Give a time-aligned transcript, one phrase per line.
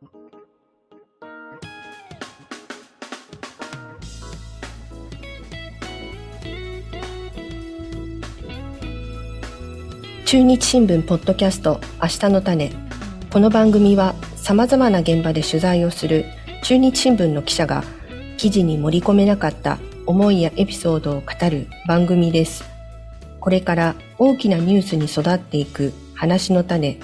[0.00, 0.06] 中
[10.42, 12.72] 日新聞ポッドキャスト明日の種。
[13.30, 16.24] この番組はさまざまな現場で取材をする
[16.62, 17.84] 中日新聞の記者が
[18.38, 22.64] 記事に盛り込めなかった思いやエピソードを語る番組です。
[23.38, 26.98] これから大きなニュースに育っていく話の種。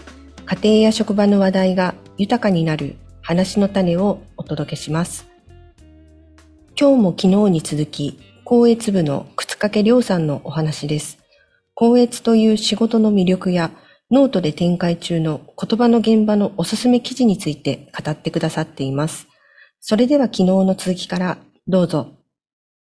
[0.46, 5.28] 家庭や職場の話題が豊かになる話の種をお届けします
[6.78, 11.18] 今日も昨日に続き校閲部の靴掛亮さんのお話です
[11.78, 13.70] 校閲という仕事の魅力や
[14.10, 19.26] ノートで展開中の言葉の現場のおすすめ記事について語ってくださっています。
[19.80, 22.12] それでは昨日の続きからどうぞ。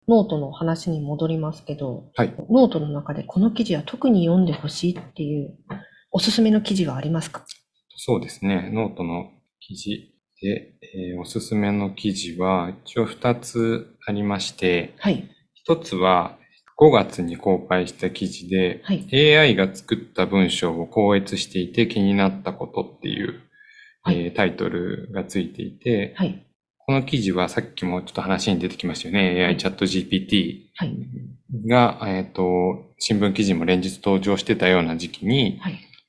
[0.08, 5.58] ノートの話に戻りますけど、はい、ノートの中でこの記事は特に読んでほしいっていう
[6.12, 7.44] おすすめの記事はありますか？
[7.98, 8.70] そうですね。
[8.73, 15.29] ノートの記事で、えー、おすすめの記事は一応2つありまして、はい、
[15.68, 16.38] 1つは
[16.79, 23.40] 5月に公開した記事で、はい、AI が作った文章を校閲していて気になったことっていう、
[24.01, 26.44] はい、えー、タイトルがついていて、はい、
[26.79, 29.46] この記事はさっきもちょっと話に出てきましたよね。
[29.46, 30.71] AI チャット GPT
[31.68, 35.62] が、えっ、ー、と、新聞記事も連日登場してたような時期に、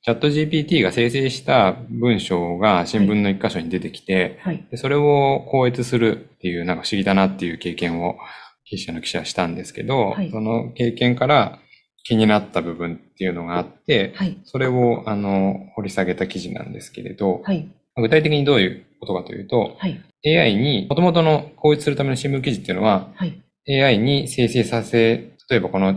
[0.05, 4.37] チャット GPT が生成した文章が新聞の一箇所に出てきて、
[4.75, 8.17] それを校閲するっていうなんか不思議だなっていう経験を
[8.65, 11.59] 記者の記者したんですけど、はい、その経験から
[12.03, 19.77] 気になった部分っていうのがあって、はい、それをあの掘り下げた記事なんですけれど、はい、具体的にどういうことかというと、
[20.25, 23.09] AI に元々の統一するための新聞記事っていうのは、
[23.69, 25.95] AI に生成させ、例えばこの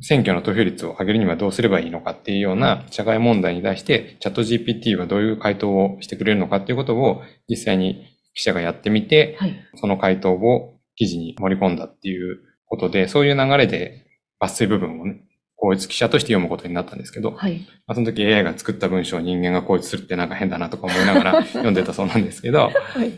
[0.00, 9.38] 選挙の投票率を上げるにはどうすればいいのかっていうような社会問題に対して、チャット GPT はどういう回答をしてくれるのかっていうことを実際に記者がやってみて、
[9.76, 14.06] その回答を記事に盛り込んだっていうことで、そういう流れで
[14.40, 15.22] 抜粋部分をね、
[15.62, 23.12] 統一記者として読むことになったんですけど、はい、まあ、その時 AI が作った文章を人間が統一するってなんか変だなとか思いながら 読んでたそうなんですけど、はい、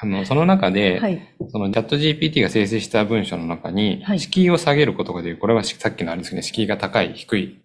[0.00, 1.20] あの、その中で、はい、
[1.50, 5.38] そのチャット GPT が生成した文章の中に、敷居を下げることができる。
[5.38, 7.58] これはさっきのあれですね、敷居が高い、低い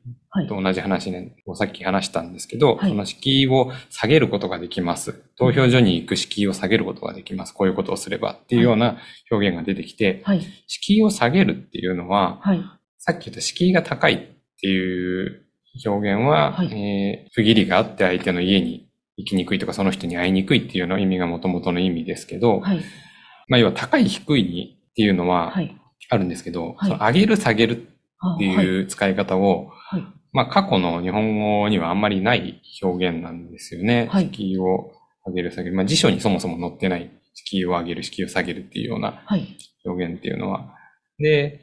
[0.49, 5.13] と同じ話ね、をさっき話したんですけど、はい、その敷居を下げることができます。
[5.37, 7.53] 投票所に行く敷居を下げることができます。
[7.53, 8.97] こういうことをすればっていうような
[9.29, 12.63] 表現が出てきて、はい、敷居を下げるっていうのは、はい、
[12.97, 14.19] さっき言った敷居が高いっ
[14.59, 15.45] ていう
[15.85, 18.87] 表現は、はい、えー、不義理があって相手の家に
[19.17, 22.81] 行きにくいとかその人に会いにくいっていうの意味がもともとの意味ですけど、はい、
[23.47, 25.53] まあ要は高い低いにっていうのは
[26.09, 27.87] あるんですけど、はい、その上げる下げる
[28.35, 30.03] っていう使い方を、はい。
[30.31, 34.07] まあ、過去の日本語にはあんまりない表現なんですよね。
[34.11, 34.91] はい、敷居を
[35.27, 35.75] 上げる、下げる。
[35.75, 37.11] まあ、辞書にそもそも載ってない。
[37.35, 39.23] 敷居を上げる、敷居を下げるっていうような
[39.85, 40.59] 表現っていうのは。
[40.59, 40.77] は
[41.19, 41.61] い、で、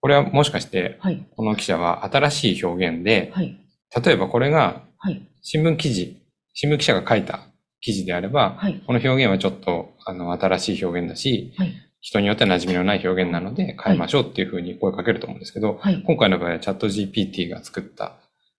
[0.00, 0.98] これはもしかして、
[1.36, 3.56] この記者は新しい表現で、はい、
[4.04, 4.82] 例えばこれが、
[5.42, 6.20] 新聞記事、
[6.60, 7.38] 新聞記者が書いた
[7.80, 11.54] 記事であれば、この表現はちょっと、あの、新しい表現だし、
[12.00, 18.16] 人によっては馴染みのない表現なので変えましょうっていうふうに声かけると思うんですけど、はい、今回の場合はチャット GPT が作った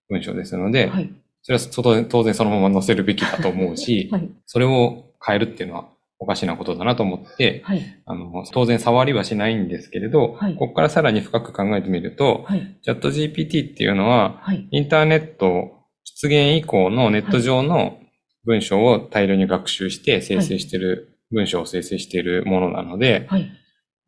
[0.08, 1.12] 文章ですので、はい、
[1.42, 5.90] それは当然そのまま載せるべきだと思うし、 はい、それを変えるっていうのは
[6.20, 15.79] おかしなことだなと思って、はい、あの当然触りはしないんですけれど、はい、ここからさらに深く考えてみると、はい、チャット GPT っていうのは、インターネット
[16.16, 18.00] 出現以降のネット上の
[18.46, 23.52] 文章を大量に学習して生成している文章を生成しているものなので、はい、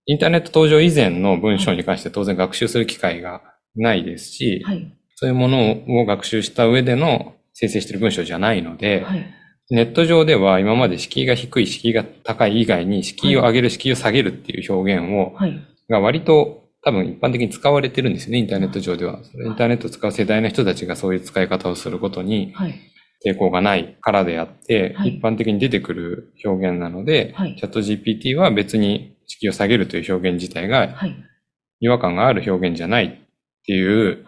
[0.05, 3.41] インターネット登場以前の文章に関して当然学習する機会が
[3.75, 9.33] ないですし、はい、そういうものを学習した上での生成している文章じゃないので、はい、
[9.69, 15.37] ネット上では今まで敷居が低い、敷居が高い以外に敷居を上げる、敷居を下げるっていう表現を、
[15.89, 19.19] が割と多分一般的に使われてるんですよね、インターネット上では。
[19.45, 22.53] インターネットを使う世代の人たちがそういう使い方をすることに、
[23.23, 30.97] 抵抗がないからであって、はい、一般的に出てくる表現なので、はい、チャット GPT は別に敷居を下げるという表現自体が、
[31.79, 34.25] 違和感がある表現じゃないっていう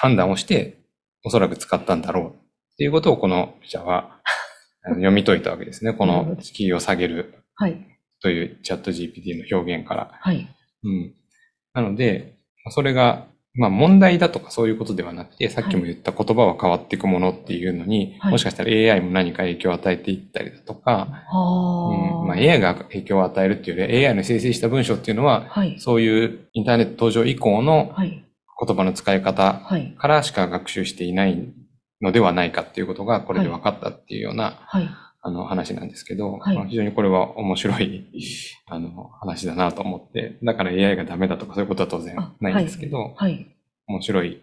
[0.00, 0.78] 判断をして、
[1.24, 4.20] おそらく使ったんだろうっていうことをこの記者は
[4.84, 5.92] 読み解いたわけですね。
[5.92, 7.34] この敷居を下げる
[8.22, 10.10] というチャット GPT の表現から。
[10.20, 10.48] はい、
[10.84, 11.14] うん、
[11.76, 12.34] なので、
[12.70, 29.62] それがまあ問題だとかそういうことではなくて、さっきも言った言葉は変わっていくものっていうのに、はい、もしかしたら AI も何か影響を与えていったりだとか、うんまあ、AI が影響を与えるっていうより AI の生成した文章っていうのは、はい、そういうインターネット登場以降の言葉の使い方
[29.98, 31.52] からしか学習していない
[32.00, 34.60] のではないかっていうことがこれで分かったっていうような
[35.26, 38.06] あの話なんですけど、はい、まあ、非常にこれは面白い
[38.70, 43.44] あの話だなと思って、だから AI がダメだとかそういうことは当然ないんですけど、はい、
[43.88, 44.40] 面白い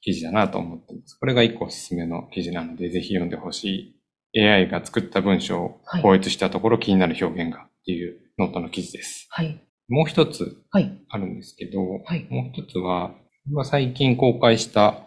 [0.00, 1.18] 記事だなと思ってます。
[1.18, 3.96] これが一個おすすめの記事なので、ぜひ読んでほし
[4.34, 4.40] い。
[4.40, 9.26] AI が作った文章を校閲したところ気になる表現がっていうノートの記事です。
[9.30, 9.60] はい。
[9.88, 10.78] もう一つあ
[11.18, 13.14] るんですけど、はい、もう一つは、
[13.64, 15.02] 最近公開した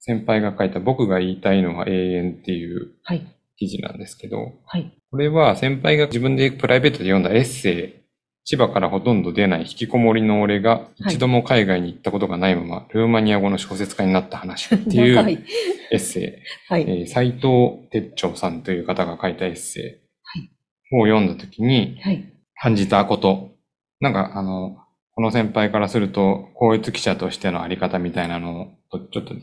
[0.00, 2.92] 先輩が書いた僕が言いたいのは永遠っていう
[3.56, 8.02] 記事なんですけど、はい、これは先輩が自分でプライベートで読んだエッセイ
[8.44, 15.18] 千葉からほとんど出ない引きこもりの俺が一度も海外に行ったことがないまま、ルーマニア語の小説家になった話っていう
[15.92, 16.72] エッセイ。
[16.72, 20.00] はい、えー、斉藤哲長さんという方が書いたエッセ
[20.90, 21.98] イを読んだときに
[22.60, 23.52] 感じたこと。
[24.00, 24.76] なんかあの、
[25.14, 29.34] この先輩からすると、公越記者としてのあり方みたいなのとちょっと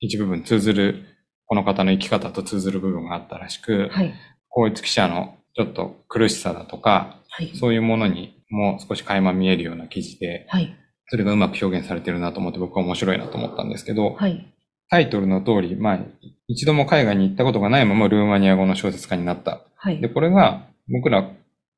[0.00, 1.04] 一部分通ずる、
[1.50, 4.14] この方の生き方と通ずる部分があったらしく、はい、
[4.50, 10.72] 公越記者のちょっと苦しさだとか、はい、そういうものにも少し垣間見えるような記事で、はい、
[11.08, 14.46] それがうまく表現されてるなと思って僕は面白いなと思ったんですけど、はい、
[14.90, 15.98] タイトルの通り、まあ、
[16.46, 19.62] 一度も海外に行ったことがないままルーマニア語の小説家になった。
[19.74, 21.32] はい、で、これが僕ら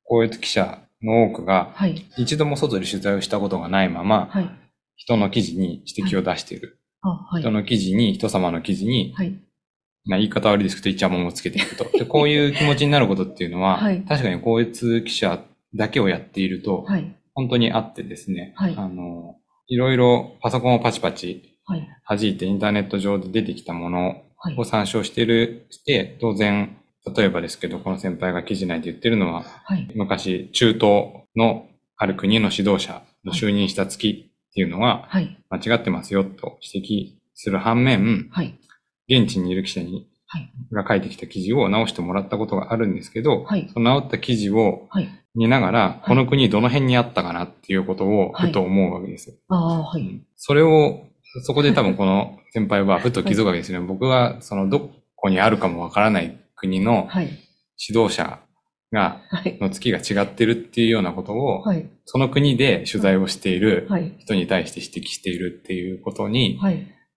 [0.05, 1.75] 公越記者の多くが、
[2.19, 4.31] 一度も外で取材をしたことがないまま、
[4.97, 6.79] 人の記事に指摘を出している。
[7.41, 9.15] 人の記事に、人様の記事に、
[10.05, 11.85] まあ、言い方悪いですけど、イチャモンをつけていくと。
[11.97, 15.45] でこういう気持ちになることっていうのは、 確かに公越記者
[15.75, 19.37] だけをやっていると、はい、本当にあってですね、はい、あの、
[19.69, 21.59] いろいろパソコンをパチパチ
[22.07, 24.23] 弾いてインターネット上で出てきたもの
[24.57, 26.77] を参照してる、して、当然、
[27.17, 31.67] 例えばですけど、この先輩が記事内で言ってるのは、はい、昔、中東の
[31.97, 35.09] ある国の指導者の就任した月っていうのは、
[35.49, 38.59] 間違ってますよと指摘する反面、はい、
[39.09, 40.09] 現地にいる記者に、
[40.73, 44.89] が書いてきた記事を直してもらったことがあるんですけど、その直った記事を
[45.35, 49.37] 見ながら、この国どの辺にあったかなっていうことをふと思うわけですよ。
[49.49, 50.23] はい。
[50.37, 51.07] それを、
[51.45, 53.81] そこで多分この先輩はふと気づくわけですね。
[53.81, 57.09] 僕はそのどこにあるかもわからない国の
[57.79, 58.41] 指導者
[58.93, 59.23] が、
[59.61, 61.65] の月が違ってるっていうようなことを、
[62.05, 63.89] その国で取材をしている
[64.19, 66.59] 人に対して指摘しているっていうことに、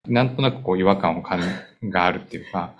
[0.08, 1.42] なんとなくこう違和感を感
[1.90, 2.76] があるっていうか、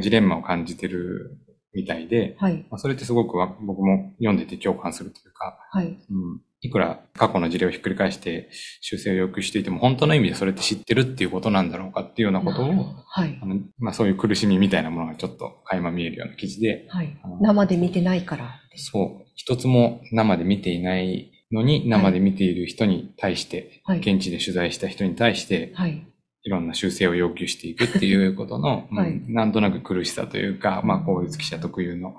[0.00, 1.38] ジレンマを感じてる
[1.74, 8.48] みたいで、はい、まあ、それってすごく僕も読んでて共感するというか、はい、うん、いくら過去の事例をひっくり返して
[8.80, 19.26] 修正を要求していても、本当の意味でそれって知ってるっていうことなんだろうかっていうようなことを、はい、あのまあ、そういう苦しみみたいなものがちょっと垣間見えるような記事で、はい、生で見てないからそう。
[19.34, 26.06] 一つも生で見ていないのに、生で見ている人に対して、はい、現地で取材した人に対して、はい、
[26.48, 32.16] いろんな修正を要求していくっていうことの、 はい、なんとなく苦しさというか、まあ、法律記者特有の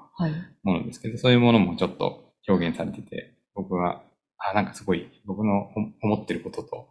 [0.62, 4.04] ものですけど、そういうものもちょっと表現されてて、僕は、
[4.38, 5.72] あ、なんかすごい僕の
[6.04, 6.90] 思ってることと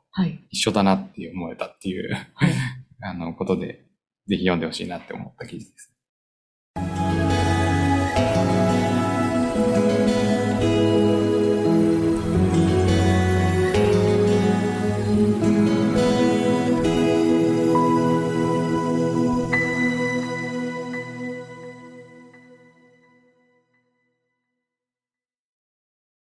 [0.50, 2.50] 一緒だなって思えたっていう、はい、
[3.02, 3.84] あの、ことで、
[4.26, 5.96] ぜひ読んでほしいなって思った記事です。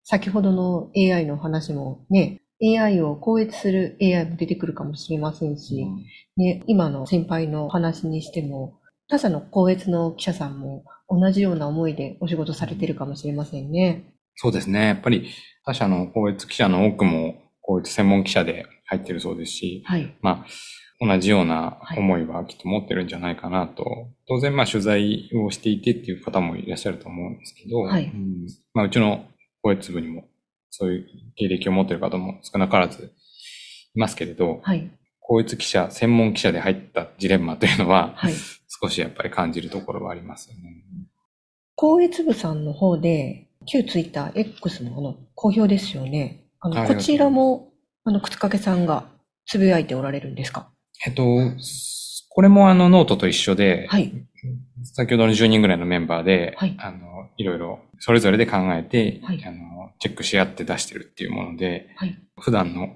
[0.08, 14.14] 先ほどの AI の話もね、AI を校閲する AI も出てくるかもしれませんし、うん、ね、今の先輩の話にしても、他社の校閲の記者さんも同じような思いでお仕事されてるかもしれませんね。
[14.36, 14.86] そうですね。
[14.86, 15.28] やっぱり
[15.64, 20.46] 他社の校閲記者の多くも校閲専門記者で入ってるそうですし、はい、まあ、
[21.04, 23.82] 同じような思いはきっと持ってるんじゃないかなと。
[23.82, 29.24] はい、当然、まあ、取材をしていてっていう方もいらっしゃると思うんですけど、はい、うんまあ、うちの
[29.66, 30.28] 声粒にも、
[30.70, 33.12] そういう経歴を持っている方も少なからず
[33.94, 34.88] いますけれど、はい。
[35.18, 38.34] 公越記者、専門記者で入ったジレンマというのは、はい。
[38.80, 40.84] 少しやっぱり感じるところはありますよね。
[41.74, 46.44] 公越部さんの方で、旧ツイッター X のあの、好評ですよね。
[46.60, 47.72] あの、こちらも、
[48.04, 49.08] あの、靴掛さんが
[49.46, 50.70] つぶやいておられるんですか？
[51.04, 51.24] えっと、
[52.36, 54.12] これもあのノートと一緒で、はい、
[54.84, 62.90] 先ほどの10人ぐらいのメンバーで、はい、あの、いろいろそれぞれで考えて、はい、あの、チェックし合って出してるっていうもので、はい、普段の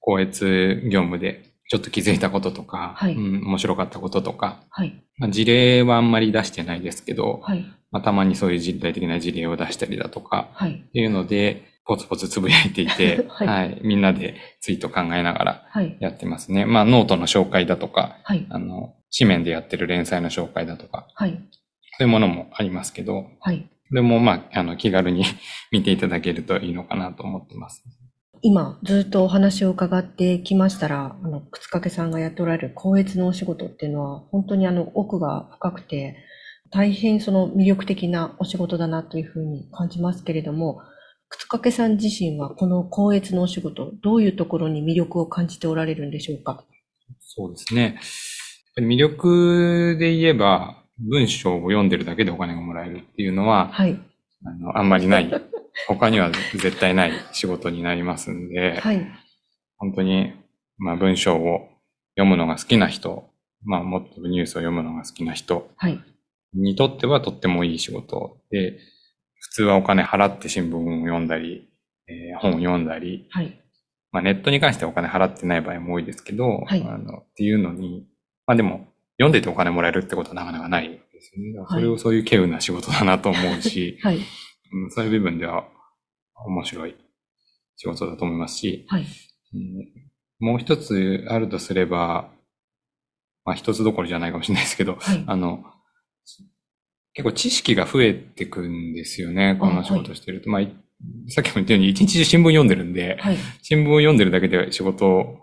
[0.00, 5.04] 校閲業務でちょっと気づいたこととか、はい、うん、面白かったこととか、はい。
[5.18, 7.66] まあ、事例はあんまり出してないですけど、はい。
[7.90, 15.66] まあ、たまにそういう実体的な事例を出したりだとか、はい、っていうので、ポツポツつぶやいていて、 はい、はい、みんなでツイート考えながら
[15.98, 16.60] やってますね。
[16.60, 21.36] はい、まあ、ノートの紹介だとか、はい、あの、紙面でやってる連載の紹介だとか、はい、そ
[21.98, 23.68] ういうものもありますけど、はい。
[23.88, 25.24] これもまあ、あの、気軽に
[25.72, 27.82] 見ていただけるといいのかなと思ってます。
[28.40, 36.14] 今、ずっとお話を伺ってきましたら、あの、靴掛さんがやっておられる高越のお仕事っていうのは、本当にあの、奥が深くて、
[36.70, 40.78] 大変その魅力的なお仕事だなというふうに感じますけれども、
[41.30, 46.64] 靴掛さん自身はこの高越のお仕事、どういうところに魅力を感じておられるんでしょうか？
[47.20, 48.00] そうですね。
[48.78, 53.98] 魅力で言えば、文章を読んでるだけでお金がもらえるっていうのは、はい。
[54.44, 55.30] あの、あんまりない。
[55.86, 59.06] 他には絶対ない仕事になりますんで、はい。
[59.78, 60.32] 本当に、
[60.78, 61.68] まあ文章を
[62.16, 63.30] 読むのが好きな人、
[63.64, 66.00] まあもっとニュースを読むのが好きな人、はい。
[66.54, 68.78] にとってはとってもいい仕事で、
[69.40, 71.68] 普通はお金払って新聞を読んだり、
[72.06, 73.60] えー、本を読んだり、はい。
[74.12, 76.82] まあネットに関してはお金払ってない場合も多いですけど、はい。
[76.82, 78.06] あの、っていうのに、
[78.46, 78.86] まあでも、
[79.18, 81.66] 読んでてお金もらえるってことはなかなかないですよね。
[81.68, 84.18] それをそういう稀有な仕事だなと思うし、 はい、
[84.72, 85.68] うん、そういう部分では
[86.34, 86.96] 面白い
[87.76, 89.06] 仕事だと思いますし、はい
[89.54, 92.30] うん、もう一つあるとすれば、
[93.44, 95.64] まあ一つどころじゃないかもしれないですけど、はい、あの、
[97.14, 100.50] 結構知識が増えてくんですよね、この仕事してると。
[100.50, 100.72] はい、ま
[101.28, 105.38] あ、さっきも言ったように一日中新聞読んでるんで、はい、新聞を読んでるだけで仕事を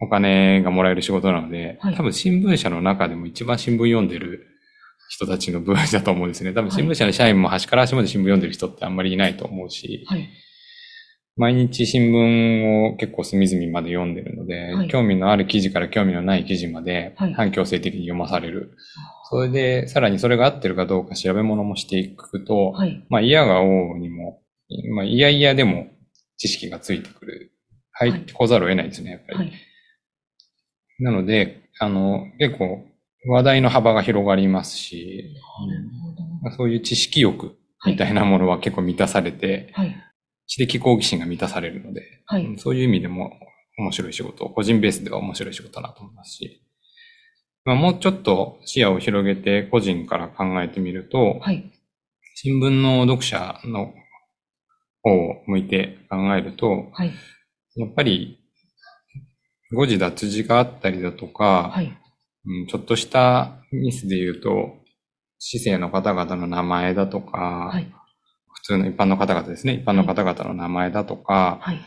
[0.00, 4.46] おお金がもらえる仕事なので、はい、多分新聞社の中でも一番新聞読んでる
[5.08, 6.52] 人たちの部分だと思うんですね。
[6.52, 10.28] 多分新聞社の社員も端から端まで新聞読んでる人ってあんまりいないと思うし、はい、
[11.38, 18.76] 毎日新聞を結構隅々まで読んでるので、はい、興味のある記事から興味のない記事まで反強制的に読まされる。
[19.30, 22.74] それで、さらにそれが合ってるかどうか調べ物もしていくと、
[23.08, 24.42] まあ嫌が王にも、
[24.94, 25.86] まあ嫌々でも
[26.38, 27.52] 知識がついてくる。
[27.92, 29.38] 入ってこざるを得ないですね、やっぱり。
[29.38, 29.52] はい、
[31.00, 32.84] なので、あの、結構
[33.26, 35.34] 話題の幅が広がりますし、
[36.44, 39.96] うん、そういう知識欲みたいなものは結構満たされて、はい、
[40.48, 43.38] 知的好奇心が満たされるので、はい、そういう意味でも
[43.78, 46.64] 面白い仕事、個人ベースでは面白い仕事だなと思いますし、
[47.64, 51.70] まあ、もうちょっと視野を広げて個人から考えてみると、はい、
[52.34, 53.92] 新聞の読者の
[55.02, 57.12] 方を向いて考えると、はい、
[57.76, 58.38] やっぱり、
[59.70, 61.94] 誤字脱字があったりだとか、はい、
[62.46, 64.78] うん、ちょっとしたミスで言うと、
[65.38, 67.38] 市政の方々の名前だとか、
[67.70, 67.92] はい、
[68.54, 71.80] 普通の一般の方々ですね、一般の方々の名前だとか、はい、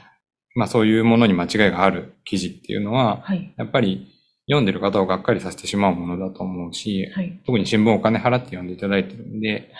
[0.56, 3.24] まあそういうものに間違いがある記事っていうのは、
[3.58, 4.08] やっぱり
[4.48, 7.10] 読んでる方をがっかりさせてしまうものだと思うし、
[7.46, 9.72] 特に新聞お金払って読んでいただいてるんで、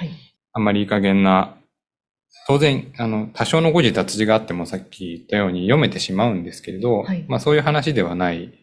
[0.54, 1.58] あんまりいい加減な
[2.48, 8.54] 当然、あの、多少の誤字脱字があってもさっき言ったように読めてしまうんですけれど、はい、まあそういう話ではない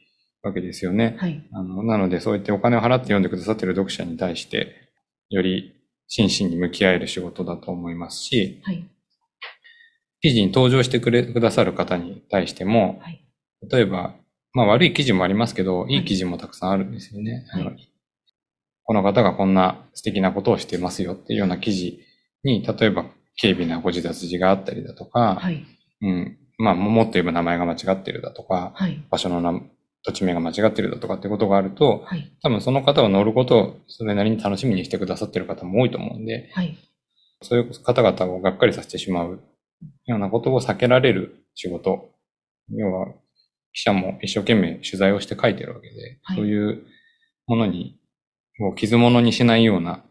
[0.43, 1.17] わけですよね。
[1.19, 4.75] はい、あのなのでそうやってお金を払って読んでくださっている読者に対して、
[5.31, 5.75] より
[6.09, 8.85] 真摯に向き合える仕事だと思いますし、はい、
[10.21, 13.25] 記事に登場してくれ、くださる方に対しても、はい、
[13.71, 14.15] 例えば、
[14.53, 15.99] まあ悪い記事もありますけど、い。
[15.99, 17.47] い記事もたくさんあるんですよね。
[17.53, 17.71] あの
[18.85, 22.01] この方がこんな素敵なことをしてますよっていうような記事
[22.43, 23.05] に、例えば
[23.41, 25.65] 軽微なご自殺字があったりだとか、はい、
[26.01, 26.39] うん。
[26.57, 29.61] まあ、もっと言えば名前が間違ってるだとか、はい、場所のな
[30.09, 36.79] 土地名が間違ってるだとかってことがあると、はい、多分その方は乗ることをそれなりに楽しみにしてくださってる方も多いと思うんで、はい、
[37.43, 39.41] そういう方々をがっかりさせてしまう
[40.07, 42.11] ようなことを避けられる仕事。
[42.75, 43.09] 要は、
[43.75, 46.85] 記者も一生懸命取材をして書いてるわけで、はい、そういう
[47.47, 48.01] ものに、
[48.59, 50.05] もう傷物にしないような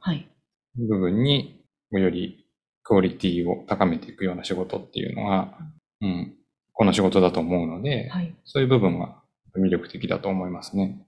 [0.76, 2.46] 部分に、より
[2.84, 5.58] クオリティを高めていくような仕事っていうのが、
[6.02, 6.34] うん、
[6.74, 9.24] この仕事だと思うので、はい、そういう部分は
[9.60, 11.02] 魅力的だと思いますね。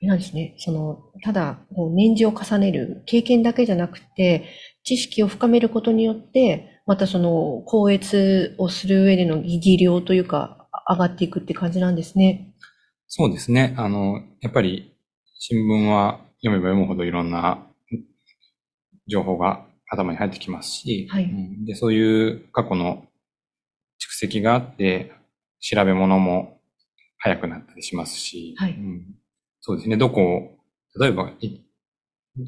[0.00, 0.54] なんですね。
[0.58, 1.58] その、ただ、
[1.92, 4.48] 年次を重ねる経験だけじゃなくて、
[4.84, 12.54] 知識を深めることによって、またその、校閲をする上での技量というか、上がっていくって感じなんですね。
[13.08, 13.74] そうですね。
[13.76, 14.94] あの、やっぱり、
[15.40, 17.66] 新聞は読めば読むほどいろんな
[19.08, 23.06] 情報が頭に入ってきますし、はい、うん、でそういう過去の
[24.00, 25.12] 蓄積があって、
[25.60, 26.57] 調べ物も
[27.18, 29.06] 早くなったりしますし、はい、うん、
[29.60, 30.58] そうですね、どこを、
[31.00, 31.30] 例えば、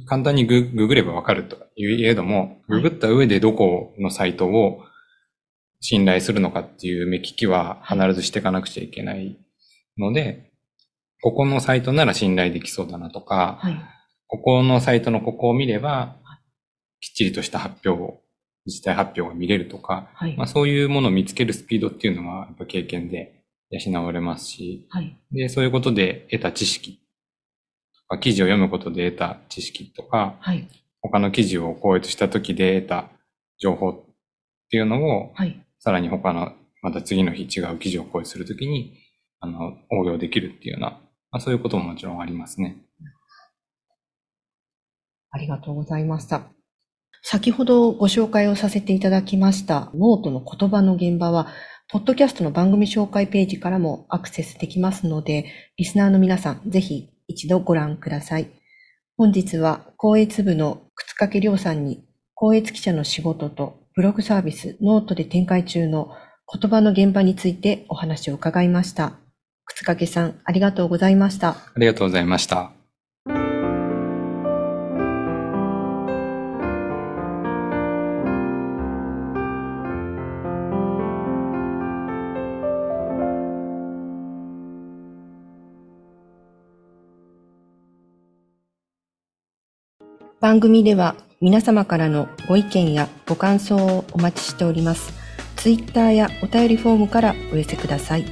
[0.06, 4.82] 簡単にグググればわかるというえども、ググった上でどこのサイトを
[5.80, 9.36] 信頼するのかっていう目利きは必ずしていかなくちゃいけない
[9.98, 10.52] ので、
[11.22, 13.80] ここのサイトなら信頼できそうだなとか、はい、
[14.26, 16.16] ここのサイトのここを見れば、
[17.00, 18.20] きっちりとした発表を、
[18.66, 23.39] 自治体発表が見れるとか、はい、まあ、そういうものを見つけるスピードっていうのは、やっぱ経験で
[23.70, 27.00] 養われますし、はい、で、そういうことで得た知識
[28.18, 30.68] 記事を読むことで得た知識とか、はい、
[31.00, 33.08] 他の記事を校閲した時で得た
[33.58, 33.94] 情報っ
[34.70, 38.94] ていうのを、はい、さらに他の、また次の日違う記事を校閲するときに、
[39.38, 40.90] あの、応用できるっていうような、
[41.30, 42.78] まあ、そういうことももちろんありますね。
[45.30, 46.42] ありがとうございました。
[47.22, 51.48] 先ほどご紹介をさせていただきましたノートの言葉の現場は、
[51.92, 58.48] ポッドキャストの番組紹介ページからもアクセスできますので、リスナーの皆さん、ぜひ一度ご覧ください。
[59.16, 62.04] 本日は、光悦部の靴掛亮さんに、
[62.38, 66.12] 光悦記者の仕事とブログサービスノートで展開中の
[66.46, 69.14] 言葉の現場についてお話を伺いました。
[69.64, 71.48] 靴掛さん、ありがとうございました。
[71.48, 72.79] ありがとうございました。
[90.50, 95.12] 番組では皆様からのご意見やご感想をお待ちしております。
[95.54, 98.24] ツイッターやお便りフォームからお寄せください。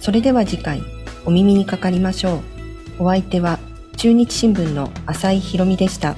[0.00, 0.82] それでは次回
[1.24, 2.42] お耳にかかりましょ
[2.98, 3.04] う。
[3.04, 3.60] お相手は
[3.96, 6.16] 中日新聞の浅井博美でした。